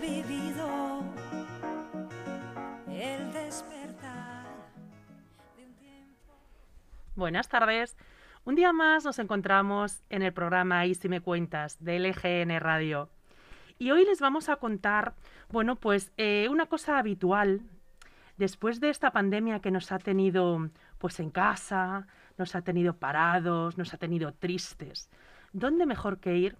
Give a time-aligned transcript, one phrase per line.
[0.00, 1.02] vivido
[2.88, 4.46] el despertar
[5.56, 6.34] de un tiempo.
[7.14, 7.96] Buenas tardes.
[8.44, 13.10] Un día más nos encontramos en el programa Y si me cuentas de LGN Radio.
[13.78, 15.14] Y hoy les vamos a contar,
[15.50, 17.62] bueno, pues eh, una cosa habitual
[18.36, 22.06] después de esta pandemia que nos ha tenido pues en casa,
[22.38, 25.10] nos ha tenido parados, nos ha tenido tristes.
[25.52, 26.56] ¿Dónde mejor que ir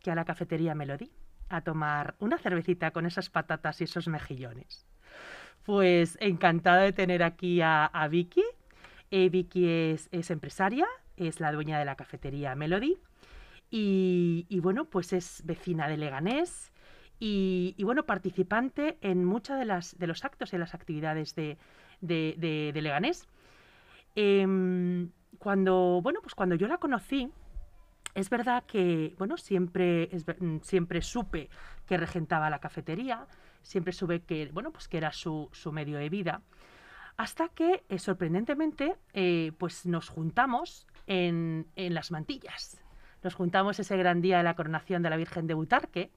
[0.00, 1.10] que a la cafetería Melody
[1.50, 4.86] a tomar una cervecita con esas patatas y esos mejillones?
[5.64, 8.44] Pues encantada de tener aquí a, a Vicky.
[9.10, 10.86] Eh, Vicky es, es empresaria,
[11.16, 12.96] es la dueña de la cafetería Melody
[13.70, 16.72] y, y bueno, pues es vecina de Leganés
[17.18, 21.58] y, y bueno, participante en muchas de, las, de los actos y las actividades de,
[22.00, 23.28] de, de- Leganés.
[24.14, 27.30] Em, cuando, bueno, pues cuando yo la conocí,
[28.14, 31.48] es verdad que, bueno, siempre, mm, siempre supe
[31.86, 33.26] que regentaba la cafetería,
[33.62, 36.42] siempre supe que, bueno, pues que era su, su medio de vida,
[37.16, 42.82] hasta que, eh, sorprendentemente, eh, pues nos juntamos en, en las mantillas.
[43.22, 46.10] Nos juntamos ese gran día de la coronación de la Virgen de Butarque,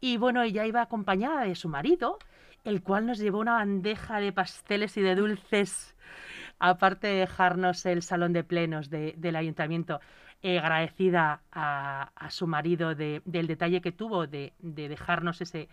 [0.00, 2.18] y bueno, ella iba acompañada de su marido,
[2.64, 5.94] el cual nos llevó una bandeja de pasteles y de dulces,
[6.58, 10.00] aparte de dejarnos el salón de plenos de- del ayuntamiento,
[10.42, 15.68] agradecida a, su marido de- del detalle que tuvo de, de dejarnos ese,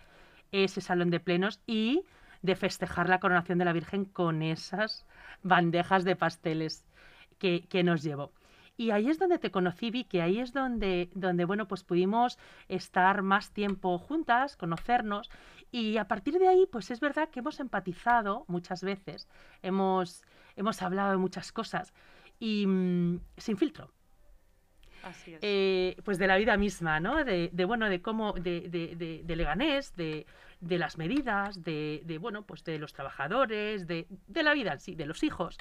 [0.52, 2.04] ese salón de plenos y
[2.42, 5.06] de festejar la coronación de la Virgen con esas
[5.42, 6.84] bandejas de pasteles
[7.38, 8.32] que, nos llevó.
[8.76, 12.38] Y ahí es donde te conocí, Vicky, ahí es donde, donde, bueno, pues pudimos
[12.68, 15.30] estar más tiempo juntas, conocernos,
[15.72, 19.28] y a partir de ahí, pues es verdad que hemos empatizado muchas veces,
[19.62, 20.22] hemos,
[20.54, 21.92] hemos hablado de muchas cosas,
[22.38, 23.90] y mm, sin filtro,
[25.42, 27.24] Eh, pues de la vida misma, ¿no?
[27.24, 30.26] De, bueno, de cómo, de, de, de- Leganés, de,
[30.60, 35.58] las medidas, de, bueno, pues de los trabajadores, de, la vida sí, de los hijos.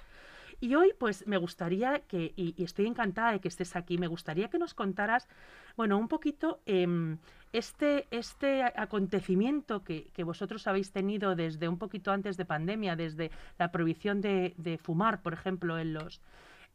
[0.60, 4.50] Y hoy, pues me gustaría que, y, estoy encantada de que estés aquí, me gustaría
[4.50, 5.28] que nos contaras,
[5.76, 7.20] bueno, un poquito em,
[7.54, 13.30] este, este acontecimiento que, que vosotros habéis tenido desde un poquito antes de pandemia, desde
[13.60, 16.22] la prohibición de fumar, por ejemplo, en los,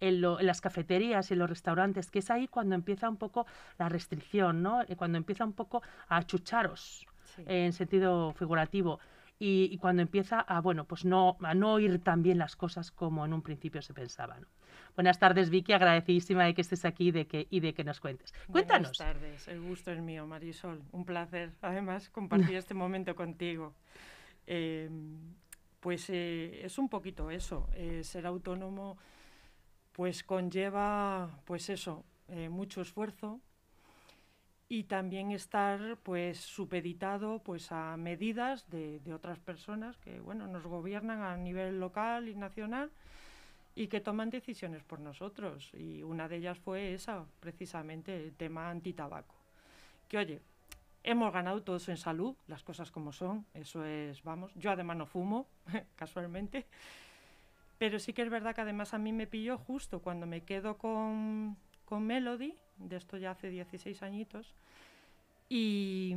[0.03, 3.17] en, lo- en las cafeterías y en los restaurantes, que es ahí cuando empieza un
[3.17, 3.47] poco
[3.79, 4.83] la restricción, ¿no?
[4.83, 7.43] Eh, Cuando empieza un poco a achucharos Sí.
[7.47, 8.99] en sentido figurativo
[9.39, 12.91] y, y cuando empieza a, bueno, pues no, a no ir tan bien las cosas
[12.91, 14.47] como en un principio se pensaba, ¿no?
[14.97, 18.35] Buenas tardes, Vicky, agradecidísima de que estés aquí de que, y de que nos cuentes.
[18.51, 18.99] Cuéntanos.
[18.99, 20.83] Buenas tardes, el gusto es mío, Marisol.
[20.93, 23.73] Un placer, además, compartir este momento contigo.
[24.47, 24.91] Eh,
[25.81, 28.99] pues eh, es un poquito eso, eh, ser autónomo
[29.93, 33.41] pues conlleva, pues eso, eh, mucho esfuerzo
[34.69, 41.21] y también estar pues supeditado pues a medidas de, otras personas que bueno nos gobiernan
[41.21, 42.91] a nivel local y nacional
[43.75, 45.71] y que toman decisiones por nosotros.
[45.75, 49.35] Y una de ellas fue esa, precisamente el tema antitabaco.
[50.09, 50.41] Que oye,
[51.03, 54.97] hemos ganado todo eso en salud, las cosas como son, eso es, vamos, yo además
[54.97, 55.47] no fumo,
[55.97, 56.67] casualmente,
[57.83, 60.79] pero sí que es verdad que además a mí me pilló justo cuando me quedo
[60.79, 64.55] con, con Melody, de esto ya hace 16 añitos,
[65.49, 66.15] y,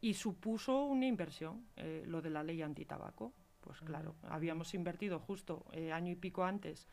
[0.00, 3.32] y supuso una inversión, eh, lo de la ley antitabaco.
[3.62, 6.86] Pues claro, habíamos invertido justo eh, año y pico antes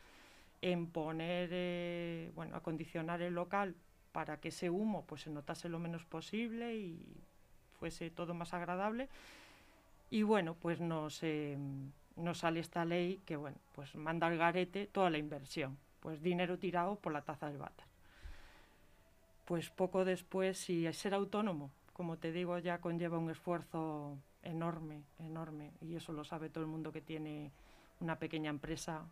[0.60, 3.76] en poner, eh, bueno, acondicionar el local
[4.10, 6.98] para que ese humo pues se notase lo menos posible y
[7.78, 9.08] fuese todo más agradable.
[10.10, 11.56] Y bueno, pues nos, eh,
[12.16, 15.78] nos sale esta ley que, bueno, pues manda al garete toda la inversión.
[16.00, 17.86] Pues dinero tirado por la taza del váter.
[19.44, 25.72] Pues poco después, si ser autónomo, como te digo, ya conlleva un esfuerzo enorme, enorme,
[25.80, 27.50] y eso lo sabe todo el mundo que tiene
[28.00, 29.04] una pequeña empresa,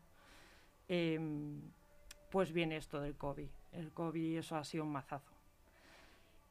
[0.89, 1.61] em,
[2.31, 3.49] pues viene esto del COVID.
[3.73, 5.38] El COVID, eso ha sido un mazazo.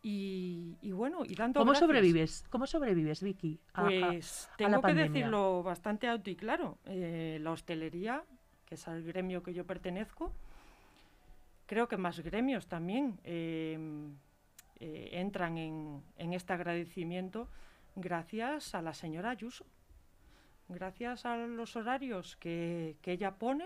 [0.02, 1.88] Y, y bueno, y dando ¿Cómo gracias.
[1.88, 2.46] sobrevives?
[2.50, 3.60] ¿Cómo sobrevives, Vicky?
[3.74, 5.12] a- a- Pues la tengo que pandemia?
[5.12, 6.78] decirlo bastante alto y claro.
[6.86, 8.24] eh, la hostelería,
[8.66, 10.32] que es al gremio que yo pertenezco,
[11.66, 13.78] creo que más gremios también eh,
[14.80, 17.50] eh, entran en, en este agradecimiento
[17.96, 19.66] gracias a la señora Ayuso,
[20.70, 23.66] gracias a los horarios que, que ella pone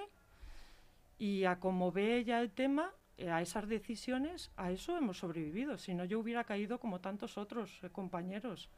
[1.20, 2.92] y a cómo ve ella el tema,
[3.30, 5.78] a esas decisiones, a eso hemos sobrevivido.
[5.78, 8.70] Si no, yo hubiera caído como tantos otros eh, compañeros.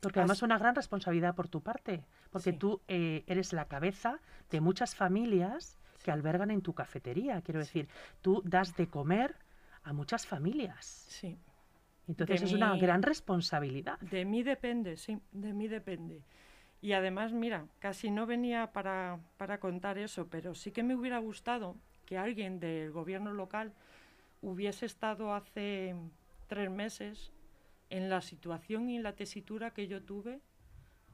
[0.00, 2.58] Porque además Así- una gran responsabilidad por tu parte, porque Sí.
[2.58, 4.18] tú eh, eres la cabeza
[4.50, 7.42] de muchas familias que albergan en tu cafetería.
[7.42, 7.88] Quiero decir,
[8.22, 9.36] tú das de comer
[9.84, 10.86] a muchas familias.
[11.08, 11.36] Sí.
[12.08, 13.98] Entonces De es una gran responsabilidad.
[14.00, 16.22] De mí depende, sí, de mí depende.
[16.80, 21.18] Y además, mira, casi no venía para, para contar eso, pero sí que me hubiera
[21.18, 21.76] gustado
[22.10, 23.72] que alguien del gobierno local
[24.42, 25.94] hubiese estado hace
[26.48, 27.30] tres meses
[27.88, 30.40] en la situación y la tesitura que yo tuve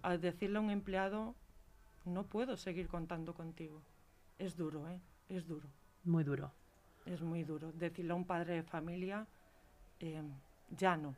[0.00, 1.34] al decirle a un empleado,
[2.06, 3.82] no puedo seguir contando contigo.
[4.38, 4.98] Es duro, ¿eh?
[5.28, 5.69] Es duro.
[6.04, 6.50] Muy duro.
[7.04, 7.72] Es muy duro.
[7.72, 9.26] Decirle a un padre de familia,
[10.00, 10.22] eh,
[10.70, 11.14] ya no,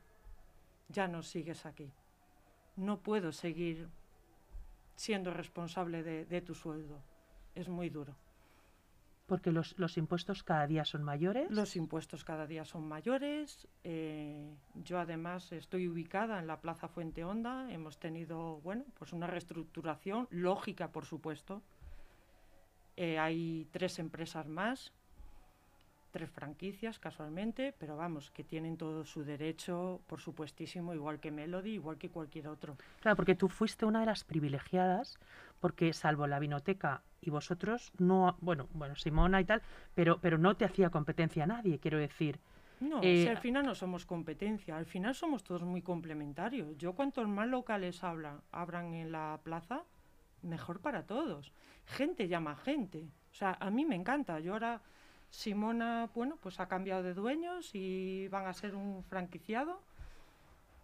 [0.89, 1.89] ya no sigues aquí.
[2.75, 3.87] No puedo seguir
[4.97, 7.01] siendo responsable de, de tu sueldo.
[7.55, 8.17] Es muy duro.
[9.29, 11.51] Porque los, los impuestos cada día son mayores.
[11.51, 13.69] Los impuestos cada día son mayores.
[13.85, 17.71] eh, yo además estoy ubicada en la Plaza Fuente Honda.
[17.71, 21.63] Hemos tenido, bueno, pues una reestructuración lógica, por supuesto.
[22.97, 24.93] Eh, hay tres empresas más,
[26.11, 31.75] tres franquicias casualmente, pero vamos, que tienen todo su derecho, por supuestísimo, igual que Melody,
[31.75, 32.77] igual que cualquier otro.
[33.01, 35.19] Claro, porque tú fuiste una de las privilegiadas,
[35.61, 39.63] porque salvo la vinoteca y vosotros, no, bueno, bueno, Simona y tal,
[39.95, 42.39] pero, pero no te hacía competencia a nadie, quiero decir.
[42.81, 46.77] No, Eh, si al final no somos competencia, al final somos todos muy complementarios.
[46.79, 49.83] Yo cuantos más locales hablan, abran en la plaza,
[50.43, 51.53] mejor para todos.
[51.87, 53.09] Gente llama gente.
[53.33, 54.39] O sea, a mí me encanta.
[54.39, 54.81] Yo ahora,
[55.31, 59.83] Simona, bueno, pues ha cambiado de dueños y van a ser un franquiciado.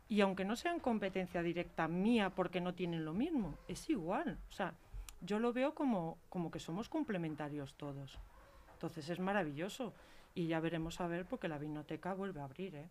[0.09, 4.39] Y aunque no sean competencia directa mía porque no tienen lo mismo, es igual.
[4.51, 4.75] O sea,
[5.21, 8.19] yo lo veo como, como que somos complementarios todos.
[8.75, 9.95] Entonces es maravilloso.
[10.35, 12.89] Y ya veremos a ver porque la vinoteca vuelve a abrir, ¿eh?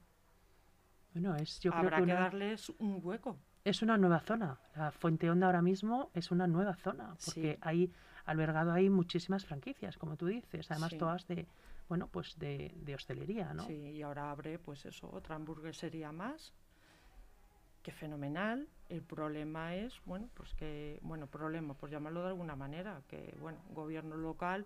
[1.14, 3.38] Bueno, es, yo Habrá creo que que, una- darles un hueco.
[3.66, 4.60] es una nueva zona.
[4.76, 7.58] La Fuente Honda ahora mismo es una nueva zona, porque Sí.
[7.62, 7.92] hay
[8.26, 10.98] albergado ahí muchísimas franquicias, como tú dices, además Sí.
[10.98, 11.46] todas de,
[11.90, 13.64] bueno, pues de, de hostelería, ¿no?
[13.68, 16.54] Sí, y ahora abre, pues eso, otra hamburguesería más.
[17.84, 18.68] Que fenomenal.
[18.90, 23.60] El problema es, bueno, pues que, bueno, problema, por llamarlo de alguna manera, que, bueno,
[23.72, 24.66] gobierno local,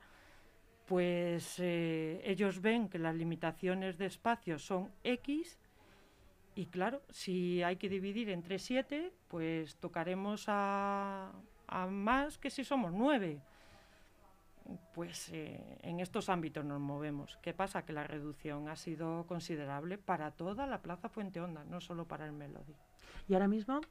[0.86, 5.58] pues eh, ellos ven que las limitaciones de espacio son X
[6.58, 11.32] y claro, si hay que dividir entre 7, pues tocaremos a,
[11.68, 13.40] a más que si somos 9.
[14.96, 17.38] Pues eh, en estos ámbitos nos movemos.
[17.44, 17.86] ¿Qué pasa?
[17.86, 22.26] Que la reducción ha sido considerable para toda la Plaza Fuente Honda, no solo para
[22.26, 22.74] el Melody.
[23.28, 23.82] Y ahora mismo,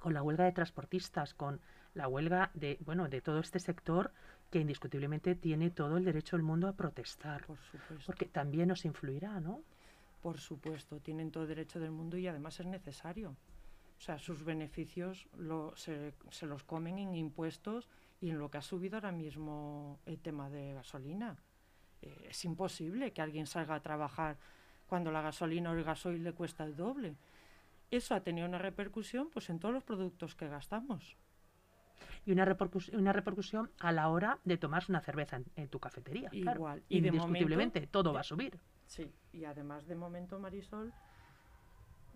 [0.00, 1.60] con la huelga de transportistas, con
[1.94, 4.12] la huelga de, bueno, de todo este sector
[4.50, 8.06] que indiscutiblemente tiene todo el derecho del mundo a protestar, Por supuesto.
[8.06, 9.62] porque también nos influirá, ¿no?
[10.22, 13.30] Por supuesto, tienen todo el derecho del mundo y además es necesario.
[13.30, 17.88] O sea, sus beneficios lo- se, se los comen en impuestos
[18.20, 21.36] y en lo que ha subido ahora mismo el tema de gasolina.
[22.02, 24.36] Eh, es imposible que alguien salga a trabajar
[24.88, 27.16] cuando la gasolina o el gasoil le cuesta el doble.
[27.90, 31.16] Eso ha tenido una repercusión pues, en todos los productos que gastamos.
[32.26, 35.78] Y una, repercus- una repercusión a la hora de tomarse una cerveza en, en tu
[35.80, 36.28] cafetería.
[36.30, 36.58] claro.
[36.58, 36.82] Igual.
[36.88, 38.58] Y de Indiscutiblemente, momento- todo va a subir.
[38.86, 40.92] Sí, y además de momento, Marisol,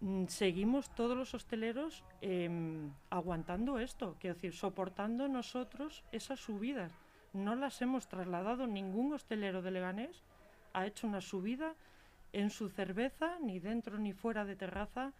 [0.00, 6.92] mm, seguimos todos los hosteleros em, aguantando esto, quiero decir, soportando nosotros esas subidas.
[7.32, 10.22] No las hemos trasladado, ningún hostelero de Leganés
[10.74, 11.74] ha hecho una subida
[12.34, 15.12] en su cerveza, ni dentro ni fuera de terraza,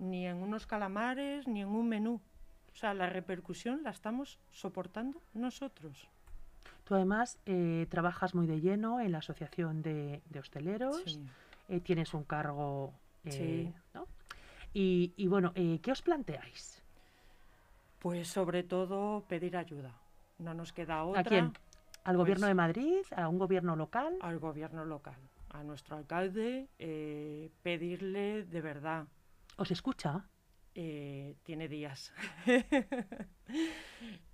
[0.00, 2.20] ni en unos calamares, ni en un menú.
[2.72, 6.08] O sea, la repercusión la estamos soportando nosotros.
[6.84, 11.20] Tú además eh, trabajas muy de lleno en la Asociación de, de Hosteleros, Sí.
[11.68, 12.92] eh, tienes un cargo,
[13.24, 13.74] eh, Sí.
[13.94, 14.06] ¿no?
[14.72, 16.82] Y, y bueno, ¿qué os planteáis?
[17.98, 19.92] Pues sobre todo pedir ayuda.
[20.38, 21.20] No nos queda otra.
[21.20, 21.52] ¿A quién?
[22.04, 22.96] ¿Al gobierno Pues- de Madrid?
[23.14, 24.16] ¿A un gobierno local?
[24.22, 25.18] Al gobierno local,
[25.50, 26.68] a nuestro alcalde,
[27.62, 29.06] pedirle de verdad.
[29.60, 30.24] ¿Os escucha?
[30.74, 32.14] eh, tiene días.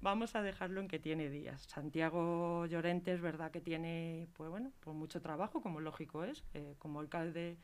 [0.00, 1.62] Vamos a dejarlo en que tiene días.
[1.62, 6.76] Santiago Llorente es verdad que tiene, pues bueno, pues mucho trabajo, como lógico es, eh,
[6.78, 7.56] como alcalde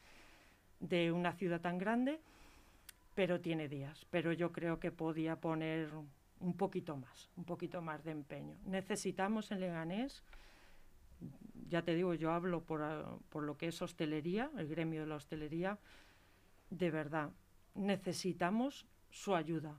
[0.80, 2.20] de una ciudad tan grande,
[3.14, 4.06] pero tiene días.
[4.10, 5.88] Pero yo creo que podía poner
[6.40, 8.56] un poquito más, un poquito más de empeño.
[8.64, 10.24] Necesitamos en Leganés,
[11.68, 15.14] ya te digo, yo hablo por, por lo que es hostelería, el gremio de la
[15.14, 15.78] hostelería,
[16.70, 17.30] de verdad,
[17.74, 19.74] necesitamos su ayuda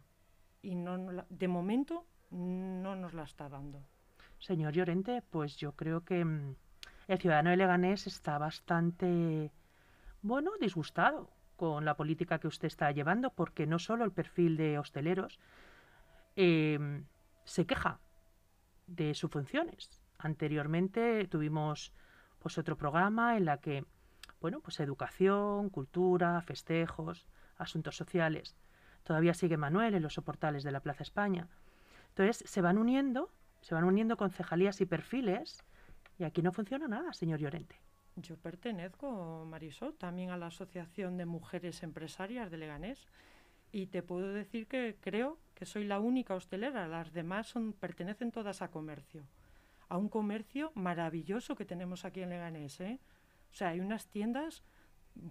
[0.62, 3.84] y no de momento no nos la está dando.
[4.40, 6.56] Señor Llorente, pues yo creo que mm,
[7.08, 9.52] el ciudadano de Leganés está bastante,
[10.22, 14.80] bueno, disgustado con la política que usted está llevando, porque no solo el perfil de
[14.80, 15.40] hosteleros
[16.36, 17.06] em,
[17.46, 18.00] se queja
[18.88, 20.02] de sus funciones.
[20.18, 21.94] Anteriormente tuvimos
[22.40, 23.86] pues otro programa en la que
[24.42, 27.26] bueno, pues educación, cultura, festejos,
[27.58, 28.56] asuntos sociales.
[29.04, 31.48] Todavía sigue Manuel en los soportales de la Plaza España.
[32.10, 33.32] Entonces se van uniendo,
[33.62, 35.64] se van uniendo concejalías y perfiles
[36.18, 37.76] y aquí no funciona nada, señor Llorente.
[38.16, 43.08] Yo pertenezco, Marisol, también a la Asociación de Mujeres Empresarias de Leganés
[43.72, 48.32] y te puedo decir que creo que soy la única hostelera, las demás son, pertenecen
[48.32, 49.24] todas a comercio,
[49.90, 52.80] a un comercio maravilloso que tenemos aquí en Leganés.
[52.82, 53.00] ¿eh?
[53.52, 54.62] O sea, hay unas tiendas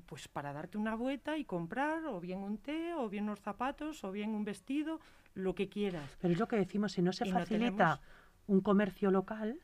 [0.06, 4.04] pues para darte una vuelta y comprar o bien un té o bien unos zapatos
[4.04, 5.00] o bien un vestido,
[5.34, 6.08] lo que quieras.
[6.20, 8.00] Pero es lo que decimos, si no se Y no facilita tenemos-
[8.46, 9.58] un comercio local,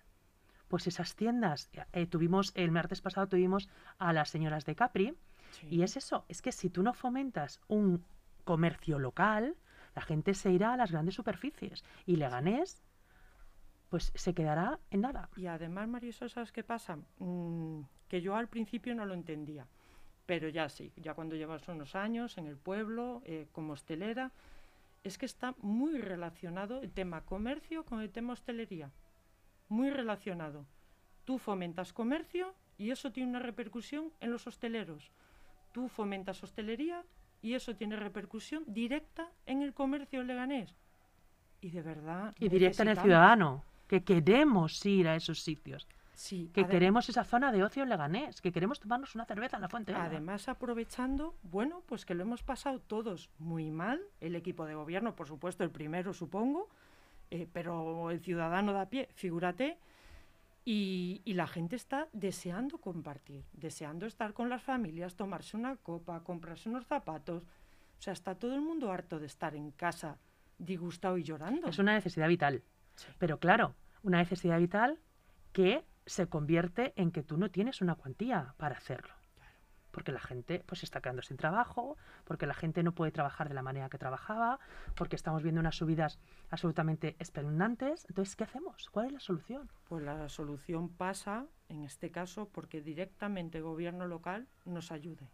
[0.69, 5.15] pues esas tiendas, eh, tuvimos, el martes pasado tuvimos a las señoras de Capri,
[5.71, 8.05] y es eso, es que si tú no fomentas un
[8.45, 9.57] comercio local,
[9.95, 12.83] la gente se irá a las grandes superficies y Leganés,
[13.89, 15.31] pues se quedará en nada.
[15.37, 16.99] Y además, Marisol, ¿sabes qué pasa?
[17.19, 19.67] Mm, que yo al principio no lo entendía,
[20.29, 24.31] pero ya sí, ya cuando llevas unos años en el pueblo, eh, como hostelera,
[25.03, 28.91] es que está muy relacionado el tema comercio con el tema hostelería.
[29.71, 30.67] Muy relacionado.
[31.25, 35.11] Tú fomentas comercio y eso tiene una repercusión en los hosteleros.
[35.73, 37.07] Tú fomentas hostelería
[37.41, 40.77] y eso tiene repercusión directa en el comercio leganés.
[41.63, 42.35] Y de verdad.
[42.39, 47.23] Y directa en el ciudadano, que queremos ir a esos sitios, Sí, que queremos esa
[47.23, 49.95] zona de ocio en Leganés, que queremos tomarnos una cerveza en la fuente.
[49.95, 55.15] Además, aprovechando, bueno, pues que lo hemos pasado todos muy mal, el equipo de gobierno,
[55.15, 56.71] por supuesto, el primero, supongo,
[57.31, 59.79] eh, pero el ciudadano de a pie, figúrate,
[60.65, 66.25] y, y la gente está deseando compartir, deseando estar con las familias, tomarse una copa,
[66.25, 67.45] comprarse unos zapatos.
[67.45, 70.19] O sea, está todo el mundo harto de estar en casa,
[70.59, 71.69] disgustado y llorando.
[71.69, 72.65] Es una necesidad vital.
[72.97, 73.07] Sí.
[73.19, 74.99] Pero claro, una necesidad vital
[75.53, 79.15] que se convierte en que tú no tienes una cuantía para hacerlo.
[79.91, 83.49] Porque la gente pues se está quedando sin trabajo, porque la gente no puede trabajar
[83.49, 84.61] de la manera que trabajaba,
[84.95, 86.19] porque estamos viendo unas subidas
[86.51, 88.05] absolutamente espeluznantes.
[88.09, 88.89] Entonces, ¿qué hacemos?
[88.91, 89.69] ¿Cuál es la solución?
[89.89, 95.31] Pues la solución pasa, en este caso, porque directamente el gobierno local nos ayude.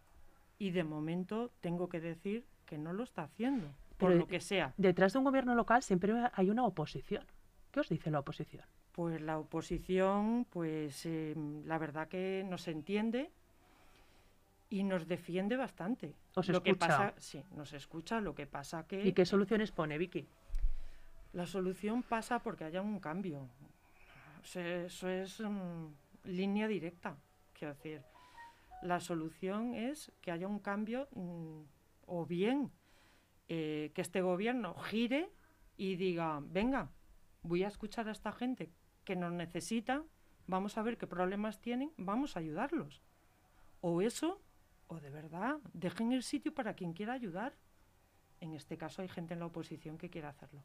[0.57, 3.67] Y de momento tengo que decir que no lo está haciendo,
[3.97, 4.73] por Pero- lo que sea.
[4.77, 7.25] Detrás de un gobierno local siempre hay una oposición.
[7.71, 8.63] ¿Qué os dice la oposición?
[8.95, 11.35] Pues la oposición, pues eh,
[11.65, 13.29] la verdad que nos entiende
[14.69, 16.15] y nos defiende bastante.
[16.33, 16.87] Os lo que escucha.
[16.87, 18.21] pasa, sí, nos escucha.
[18.21, 20.25] Lo que pasa que ¿Y qué soluciones pone, Vicky?
[21.33, 23.49] La solución pasa porque haya un cambio.
[24.41, 25.87] O sea, eso es mm,
[26.23, 27.17] línea directa,
[27.51, 28.01] quiero decir.
[28.81, 31.63] La solución es que haya un cambio mm,
[32.05, 32.71] o bien
[33.49, 35.29] eh, que este gobierno gire
[35.75, 36.91] y diga, venga,
[37.43, 38.71] voy a escuchar a esta gente
[39.05, 40.03] que nos necesita,
[40.47, 43.01] vamos a ver qué problemas tienen, vamos a ayudarlos.
[43.81, 44.41] O eso,
[44.87, 47.53] o de verdad, dejen el sitio para quien quiera ayudar.
[48.41, 50.61] En este caso hay gente en la oposición que quiere hacerlo.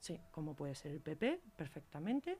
[0.00, 2.38] Sí, como puede ser el PP, perfectamente,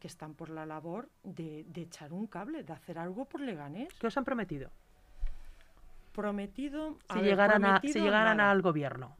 [0.00, 3.94] que están por la labor de, de echar un cable, de hacer algo por Leganés.
[3.94, 4.70] ¿Qué os han prometido?
[6.12, 9.16] Prometido, a Si ver, llegaran, a- si llegaran al gobierno.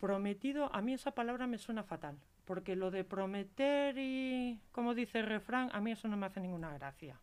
[0.00, 5.18] Prometido, a mí esa palabra me suena fatal, porque lo de prometer y, como dice
[5.18, 7.20] el refrán, a mí eso no me hace ninguna gracia.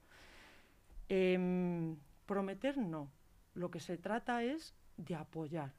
[1.09, 3.09] Em, prometer no,
[3.55, 5.71] lo que se trata es de apoyar,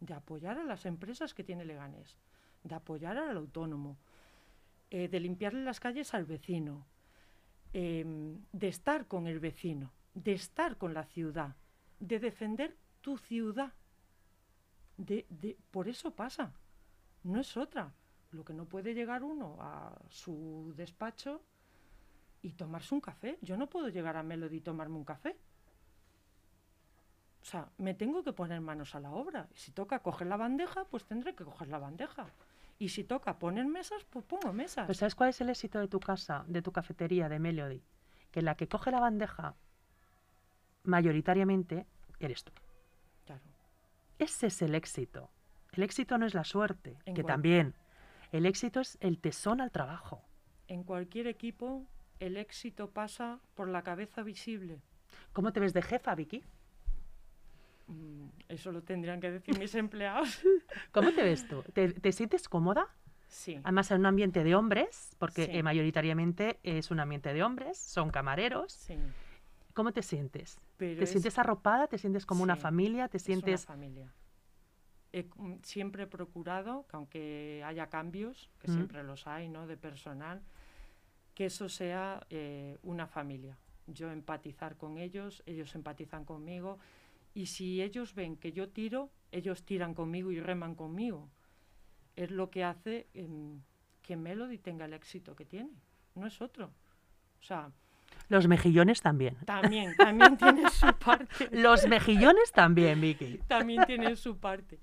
[0.00, 2.18] de apoyar a las empresas que tiene Leganés,
[2.62, 3.96] de apoyar al autónomo,
[4.90, 6.86] eh, de limpiarle las calles al vecino,
[7.72, 11.56] em, de estar con el vecino, de estar con la ciudad,
[12.00, 13.72] de defender tu ciudad.
[14.96, 16.52] De, de- por eso pasa,
[17.24, 17.92] no es otra.
[18.34, 21.40] Lo que no puede llegar uno a su despacho
[22.42, 23.38] y tomarse un café.
[23.42, 25.36] Yo no puedo llegar a Melody y tomarme un café.
[27.42, 29.48] O sea, me tengo que poner manos a la obra.
[29.54, 32.26] Y si toca coger la bandeja, pues tendré que coger la bandeja.
[32.78, 34.86] Y si toca poner mesas, pues pongo mesas.
[34.86, 37.84] Pues ¿sabes cuál es el éxito de tu casa, de tu cafetería, de Melody?
[38.32, 39.54] Que la que coge la bandeja
[40.82, 41.86] mayoritariamente
[42.18, 42.52] eres tú.
[43.26, 43.42] Claro.
[44.18, 45.30] Ese es el éxito.
[45.72, 47.74] El éxito no es la suerte, En que cual- también.
[48.34, 50.20] El éxito es el tesón al trabajo.
[50.66, 51.86] En cualquier equipo,
[52.18, 54.80] el éxito pasa por la cabeza visible.
[55.32, 56.42] ¿Cómo te ves de jefa, Vicky?
[57.86, 60.42] Mm, Eso lo tendrían que decir mis empleados.
[60.90, 61.62] ¿Cómo te ves tú?
[61.74, 62.88] ¿Te, te sientes cómoda?
[63.28, 63.60] Sí.
[63.62, 65.50] Además, en un ambiente de hombres, porque Sí.
[65.52, 68.72] eh, mayoritariamente es un ambiente de hombres, son camareros.
[68.72, 68.96] Sí.
[69.74, 70.58] ¿Cómo te sientes?
[70.76, 71.86] Pero ¿Te es- sientes arropada?
[71.86, 73.06] ¿Te sientes como una familia?
[73.06, 73.64] ¿Te es una sientes...?
[73.66, 74.12] familia.
[75.16, 78.74] He mm, siempre he procurado, que aunque haya cambios, que Mm.
[78.74, 79.66] siempre los hay, ¿no?
[79.66, 80.42] De personal,
[81.34, 83.56] que eso sea eh, una familia.
[83.86, 86.78] yo empatizar con ellos, ellos empatizan conmigo
[87.34, 91.28] y si ellos ven que yo tiro, ellos tiran conmigo y reman conmigo.
[92.16, 93.60] Es lo que hace em,
[94.02, 95.70] que Melody tenga el éxito que tiene,
[96.14, 96.72] no es otro.
[97.40, 97.70] O sea,
[98.30, 99.36] Los mejillones también.
[99.44, 101.48] también, también tiene su parte.
[101.52, 103.38] Los mejillones también, Vicky.
[103.46, 104.78] también tienen su parte.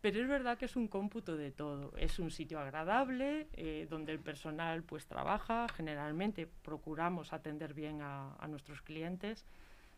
[0.00, 1.92] Pero es verdad que es un cómputo de todo.
[1.96, 5.66] Es un sitio agradable, eh, donde el personal pues trabaja.
[5.68, 9.44] Generalmente procuramos atender bien a, nuestros clientes,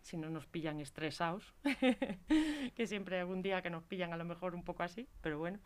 [0.00, 1.52] si no nos pillan estresados,
[2.74, 5.38] que siempre hay algún día que nos pillan a lo mejor un poco así, pero
[5.38, 5.58] bueno.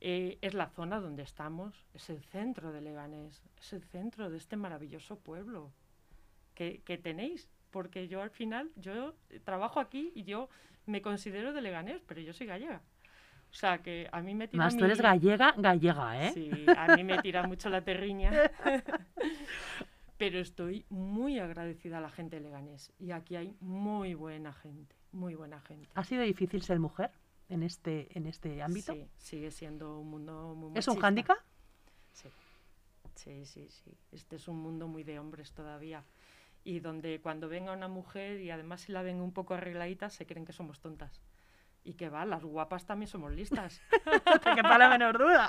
[0.00, 4.36] Eh, es la zona donde estamos, es el centro de Leganés, es el centro de
[4.36, 5.72] este maravilloso pueblo
[6.54, 9.14] que, tenéis, porque yo al final, yo
[9.44, 10.48] trabajo aquí y yo
[10.86, 12.80] me considero de Leganés, pero yo soy gallega.
[13.50, 16.30] O sea que a mí me tira Más tú eres mi- gallega, gallega, ¿eh?
[16.32, 18.30] Sí, a mí me tira mucho la terriña.
[20.18, 22.92] Pero estoy muy agradecida a la gente de Leganés.
[22.98, 25.88] Y aquí hay muy buena gente, muy buena gente.
[25.94, 27.12] ¿Ha sido difícil ser mujer
[27.48, 28.92] en este, en este ámbito?
[28.94, 31.38] Sí, sigue siendo un mundo muy ¿Es un hándicap?
[32.12, 32.28] Sí.
[33.14, 33.96] sí, sí, sí.
[34.10, 36.04] Este es un mundo muy de hombres todavía.
[36.64, 40.26] Y donde cuando venga una mujer y además si la ven un poco arregladita, se
[40.26, 41.22] creen que somos tontas.
[41.88, 43.80] Y que va, las guapas también somos listas.
[44.44, 45.48] Te quepa la menor duda.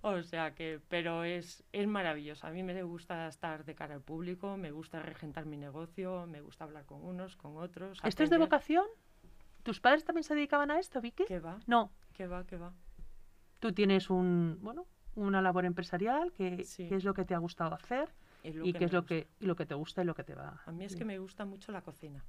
[0.00, 2.44] O sea que, pero es, es maravilloso.
[2.46, 6.40] A mí me gusta estar de cara al público, me gusta regentar mi negocio, me
[6.40, 8.00] gusta hablar con unos, con otros.
[8.02, 8.84] ¿Esto es de vocación?
[9.62, 11.24] ¿Tus padres también se dedicaban a esto, Vicky?
[11.24, 11.60] ¿Qué va?
[11.68, 12.44] No, ¿Qué va?
[12.44, 12.72] ¿Qué va?
[13.60, 16.88] tú tienes un, bueno, una labor empresarial, que, Sí.
[16.88, 18.12] que es lo que te ha gustado hacer
[18.42, 19.14] y que qué es lo gusta.
[19.14, 20.60] que, y lo que te gusta y lo que te va.
[20.66, 22.24] A mí es que me gusta mucho la cocina.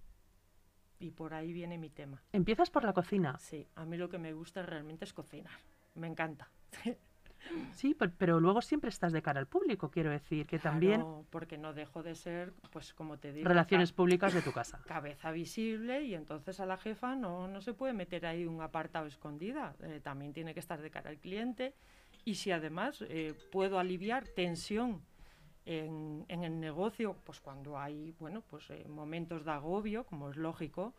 [1.04, 2.22] Y por ahí viene mi tema.
[2.32, 5.52] Empiezas por la cocina, Sí, a mí lo que me gusta realmente es cocinar.
[5.96, 6.50] Me encanta.
[7.74, 11.58] sí, per- pero luego siempre estás de cara al público, quiero decir, que también porque
[11.58, 14.80] no dejo de ser, pues como te digo, relaciones ca- públicas de tu casa.
[14.88, 19.06] cabeza visible y entonces a la jefa no, no se puede meter ahí un apartado
[19.08, 19.76] escondida.
[19.82, 21.74] eh, también tiene que estar de cara al cliente.
[22.24, 25.02] Y si además eh, puedo aliviar tensión
[25.65, 30.38] en, en el negocio, pues cuando hay bueno, pues, eh, momentos de agobio, como es
[30.38, 30.93] lógico,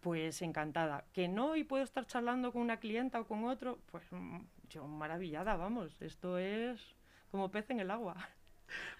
[0.00, 1.04] pues encantada.
[1.12, 4.86] Que no y puedo estar charlando con una clienta o con otro, pues mm, yo
[4.86, 5.96] maravillada, vamos.
[6.00, 6.80] Esto es
[7.30, 8.16] como pez en el agua.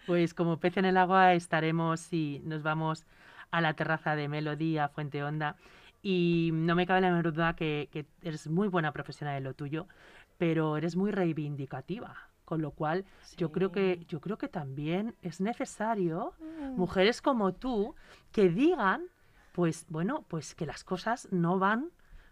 [0.07, 3.07] Pues como pez en el agua estaremos y nos vamos
[3.51, 5.57] a la terraza de Melodía, Fuente Honda.
[6.03, 9.55] Y no me cabe la menor duda que, que eres muy buena profesional en lo
[9.55, 9.89] tuyo,
[10.37, 12.15] pero eres muy reivindicativa.
[12.45, 13.05] Con lo cual,
[13.37, 16.77] yo creo que, yo creo que también es necesario Mm.
[16.79, 17.95] mujeres como tú
[18.33, 19.07] que digan,
[19.53, 21.91] pues bueno, pues que las cosas no van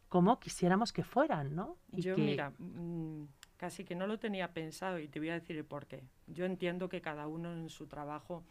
[0.08, 1.76] como quisiéramos que fueran, ¿no?
[1.92, 3.24] Y Yo, que- mira, mm,
[3.56, 6.02] casi que no lo tenía pensado y te voy a decir el por qué.
[6.26, 8.42] Yo entiendo que cada uno en su trabajo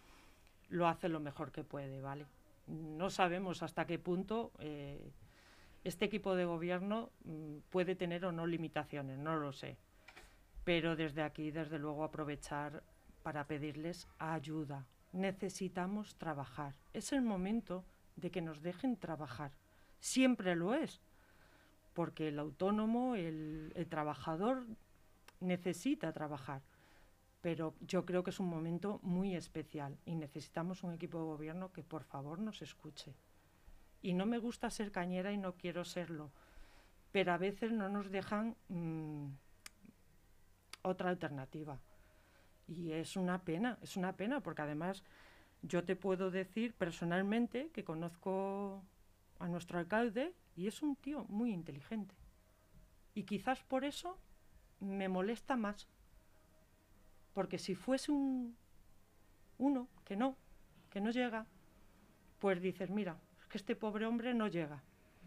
[0.70, 2.26] lo hace lo mejor que puede, ¿vale?
[2.68, 5.12] No sabemos hasta qué punto eh,
[5.84, 9.78] este equipo de gobierno mm, puede tener o no limitaciones, no lo sé.
[10.64, 12.84] Pero desde aquí, desde luego, aprovechar
[13.24, 14.86] para pedirles ayuda.
[15.12, 16.76] Necesitamos trabajar.
[16.94, 17.84] Es el momento
[18.16, 19.52] de que nos dejen trabajar.
[20.00, 21.02] Siempre lo es
[21.94, 24.66] porque el autónomo, el, trabajador
[25.40, 26.62] necesita trabajar.
[27.42, 31.74] Pero yo creo que es un momento muy especial y necesitamos un equipo de gobierno
[31.74, 33.16] que por favor nos escuche.
[34.02, 36.32] Y no me gusta ser cañera y no quiero serlo,
[37.12, 39.28] pero a veces no nos dejan mm,
[40.82, 41.80] otra alternativa.
[42.68, 45.04] Y es una pena, es una pena, porque además
[45.62, 48.84] yo te puedo decir personalmente que conozco
[49.40, 52.16] a nuestro alcalde y es un tío muy inteligente.
[53.14, 54.18] Y quizás por eso
[54.80, 55.88] me molesta más.
[57.34, 58.56] Porque si fuese un
[59.58, 60.36] uno que no,
[60.90, 61.46] que no llega,
[62.40, 64.82] pues dices, mira, es que este pobre hombre no llega,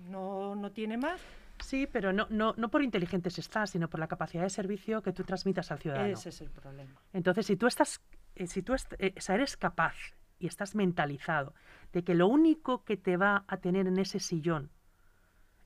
[0.09, 1.21] no, no tiene más,
[1.65, 5.13] Sí, pero no, no, no por inteligentes estás, sino por la capacidad de servicio que
[5.13, 6.13] tú transmitas al ciudadano.
[6.13, 7.01] ese es el problema.
[7.13, 8.01] Entonces, si tú estás,
[8.35, 9.95] eh, si tú est- eh, o sea, eres capaz
[10.39, 11.55] y estás mentalizado
[11.93, 14.71] de que lo único que te va a tener en ese sillón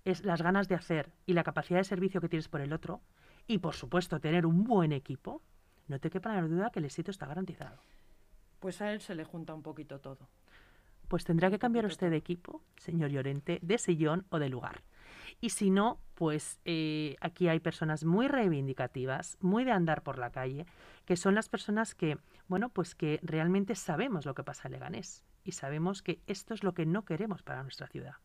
[0.04, 3.00] es las ganas de hacer y la capacidad de servicio que tienes por el otro,
[3.46, 5.42] y por supuesto tener un buen equipo,
[5.88, 7.78] no te quepa la duda que el éxito está garantizado.
[8.60, 10.28] Pues a él se le junta un poquito todo.
[11.08, 14.82] Pues tendrá que cambiar usted de equipo, señor Llorente, de sillón o de lugar.
[15.40, 20.30] Y si no, pues eh, aquí hay personas muy reivindicativas, muy de andar por la
[20.30, 20.66] calle,
[21.04, 25.24] que son las personas que, bueno, pues que realmente sabemos lo que pasa en Leganés
[25.44, 28.16] y sabemos que esto es lo que no queremos para nuestra ciudad.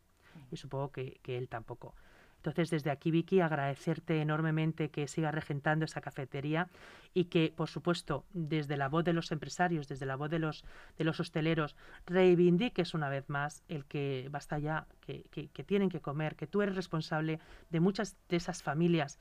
[0.52, 1.96] Y supongo que, que él tampoco.
[2.44, 6.68] Entonces, desde aquí, Vicky, agradecerte enormemente que sigas regentando esa cafetería
[7.14, 10.66] y que, por supuesto, desde la voz de los empresarios, desde la voz de los,
[10.98, 15.88] de los hosteleros, reivindiques una vez más el que basta ya, que, que, que tienen
[15.88, 19.20] que comer, que tú eres responsable de muchas de esas familias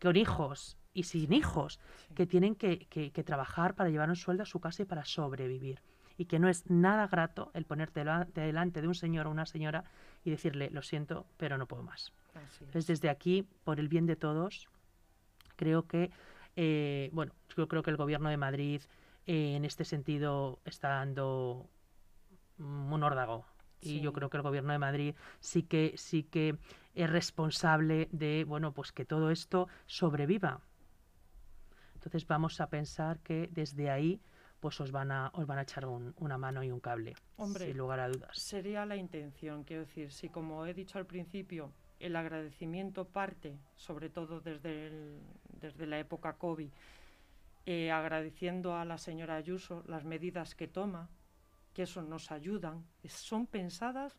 [0.00, 2.14] con hijos y sin hijos Sí.
[2.14, 5.04] que tienen que, que- que trabajar para llevar un sueldo a su casa y para
[5.04, 5.82] sobrevivir.
[6.16, 9.44] Y que no es nada grato el ponerte dela- delante de un señor o una
[9.44, 9.84] señora
[10.24, 12.12] y decirle, lo siento, pero no puedo más.
[12.34, 12.60] Así es.
[12.62, 14.68] Entonces, desde aquí, por el bien de todos,
[15.56, 16.10] creo que,
[16.56, 18.82] eh, bueno, yo creo que el Gobierno de Madrid
[19.26, 21.68] eh, en este sentido está dando
[22.58, 23.44] un órdago.
[23.80, 26.56] Y yo creo que el Gobierno de Madrid sí que, sí que
[26.94, 30.60] es responsable de, bueno, pues que todo esto sobreviva.
[31.94, 34.20] Entonces vamos a pensar que desde ahí
[34.60, 37.66] pues os van a, os van a echar un- una mano y un cable, Hombre,
[37.66, 38.38] sin lugar a dudas.
[38.38, 44.10] Sería la intención, quiero decir, si como he dicho al principio, el agradecimiento parte, sobre
[44.10, 44.90] todo desde,
[45.60, 46.68] desde la época COVID,
[47.64, 51.08] eh, agradeciendo a la señora Ayuso las medidas que toma,
[51.72, 54.18] que eso nos ayudan, son pensadas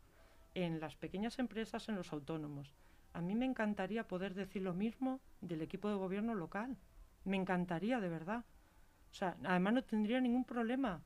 [0.54, 2.74] en las pequeñas empresas, en los autónomos.
[3.12, 6.76] A mí me encantaría poder decir lo mismo del equipo de gobierno local.
[7.24, 8.44] Me encantaría, de verdad.
[9.12, 11.02] O sea, además no tendría ningún problema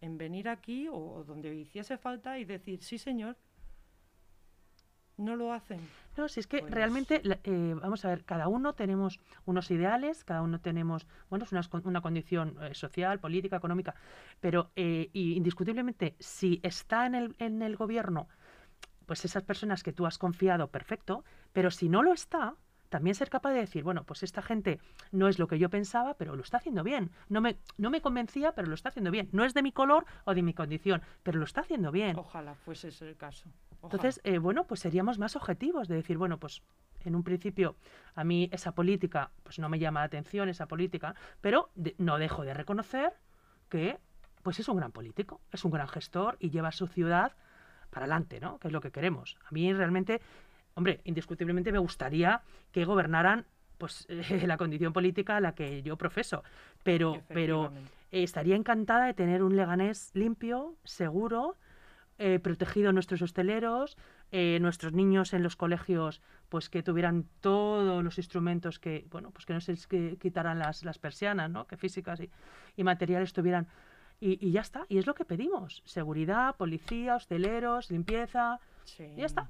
[0.00, 3.36] en venir aquí o donde hiciese falta y decir, sí señor,
[5.16, 5.80] no lo hacen.
[6.16, 10.24] No, si es que Pues- realmente, eh, vamos a ver, cada uno tenemos unos ideales,
[10.24, 13.94] cada uno tenemos, bueno, es una, una condición eh, social, política, económica,
[14.40, 18.28] pero eh, y indiscutiblemente, si está en el, en el gobierno,
[19.06, 22.56] pues esas personas que tú has confiado, perfecto, pero si no lo está,
[22.88, 24.78] también ser capaz de decir, bueno, pues esta gente
[25.12, 27.10] no es lo que yo pensaba, pero lo está haciendo bien.
[27.30, 29.30] No me, no me convencía, pero lo está haciendo bien.
[29.32, 32.18] No es de mi color o de mi condición, pero lo está haciendo bien.
[32.18, 33.48] Ojalá fuese ese el caso.
[33.82, 36.62] Entonces, eh, bueno, pues seríamos más objetivos de decir, bueno, pues
[37.00, 37.76] en un principio
[38.14, 42.18] a mí esa política, pues no me llama la atención esa política, pero de- no
[42.18, 43.12] dejo de reconocer
[43.68, 43.98] que,
[44.42, 47.32] pues es un gran político, es un gran gestor y lleva a su ciudad
[47.90, 48.58] para adelante, ¿no?
[48.58, 49.36] Que es lo que queremos.
[49.46, 50.20] A mí realmente,
[50.74, 52.40] hombre, indiscutiblemente me gustaría
[52.70, 53.46] que gobernaran,
[53.78, 54.06] pues
[54.46, 56.44] la condición política a la que yo profeso,
[56.84, 57.72] pero, pero
[58.12, 61.56] eh, estaría encantada de tener un Leganés limpio, seguro,
[62.24, 63.96] eh, protegido nuestros hosteleros,
[64.30, 69.44] eh, nuestros niños en los colegios, pues que tuvieran todos los instrumentos que, bueno, pues
[69.44, 69.74] que no se
[70.18, 71.66] quitaran las, las persianas, ¿no?
[71.66, 72.30] Que físicas y,
[72.76, 73.66] y materiales tuvieran.
[74.20, 75.82] Y, y ya está, y es lo que pedimos.
[75.84, 79.04] Seguridad, policía, hosteleros, limpieza, Sí.
[79.16, 79.48] y ya está.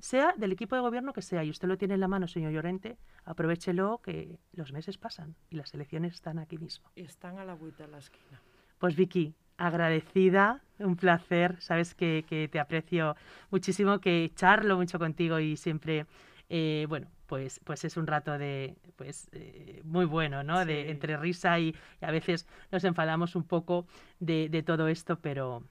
[0.00, 2.52] Sea del equipo de gobierno que sea, y usted lo tiene en la mano, señor
[2.52, 6.90] Llorente, aprovechelo que los meses pasan y las elecciones están aquí mismo.
[6.96, 8.40] Están a la vuelta de la esquina.
[8.78, 13.16] Pues Vicky, agradecida, un placer, sabes que, que te aprecio
[13.50, 16.06] muchísimo, que charlo mucho contigo y siempre,
[16.48, 20.64] eh, bueno, pues, pues es un rato de, pues, eh, muy bueno, ¿no?
[20.64, 23.86] De entre risa y, y a veces nos enfadamos un poco
[24.20, 25.62] de, de todo esto, pero,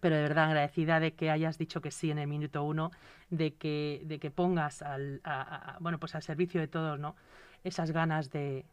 [0.00, 2.90] pero de verdad agradecida de que hayas dicho que sí en el minuto uno,
[3.30, 6.98] de que, de que pongas al, a- a- a- bueno, pues al servicio de todos,
[6.98, 7.16] ¿no?
[7.64, 8.66] Esas ganas de,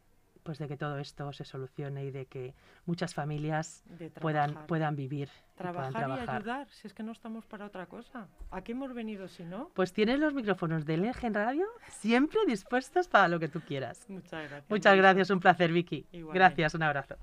[0.44, 2.54] pues de que todo esto se solucione y de que
[2.86, 3.84] muchas familias
[4.22, 4.68] puedan, trabajar.
[4.68, 6.36] puedan vivir y puedan Trabajar y trabajar.
[6.36, 8.28] ayudar, si es que no estamos para otra cosa.
[8.52, 9.70] ¿A qué hemos venido si no?
[9.74, 14.06] Pues tienes los micrófonos de LG en radio siempre dispuestos para lo que tú quieras.
[14.10, 14.70] Muchas gracias.
[14.70, 16.06] Muchas gracias, un placer, Vicky.
[16.12, 16.40] Igualmente.
[16.40, 17.16] Gracias, un abrazo.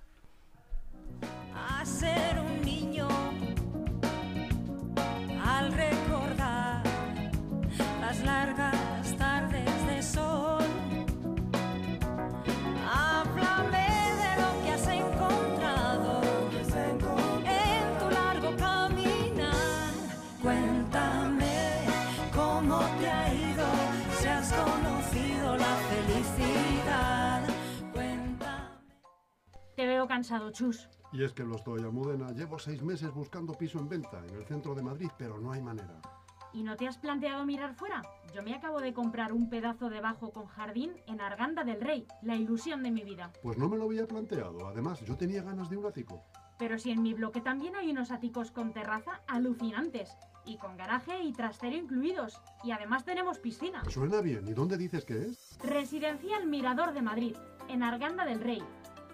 [30.00, 30.88] Veo cansado, Chus.
[31.12, 32.32] Y es que lo estoy, Almudena.
[32.32, 35.60] Llevo seis meses buscando piso en venta en el centro de Madrid, pero no hay
[35.60, 36.00] manera.
[36.54, 38.00] ¿Y no te has planteado mirar fuera?
[38.34, 42.06] Yo me acabo de comprar un pedazo de bajo con jardín en Arganda del Rey,
[42.22, 43.30] la ilusión de mi vida.
[43.42, 44.66] Pues no me lo había planteado.
[44.66, 46.24] Además, yo tenía ganas de un ático.
[46.58, 51.22] Pero si en mi bloque también hay unos áticos con terraza alucinantes, y con garaje
[51.22, 53.84] y trastero incluidos, y además tenemos piscina.
[53.88, 54.48] Suena bien.
[54.48, 55.58] ¿Y dónde dices que es?
[55.62, 57.36] Residencial Mirador de Madrid,
[57.68, 58.62] en Arganda del Rey.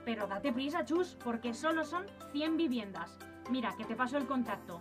[0.07, 3.19] Pero date prisa, Chus, porque solo son 100 viviendas.
[3.51, 4.81] Mira, que te paso el contacto.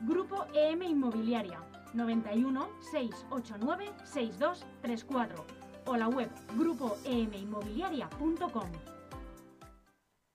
[0.00, 1.60] Grupo EM Inmobiliaria,
[1.92, 5.44] 91 689 6234.
[5.84, 8.91] O la web grupoeminmobiliaria.com.